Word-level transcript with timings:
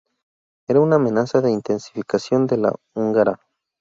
Era 0.67 0.79
una 0.79 0.95
amenaza 0.95 1.41
de 1.41 1.51
intensificación 1.51 2.47
de 2.47 2.57
la 2.57 2.73
húngara. 2.95 3.37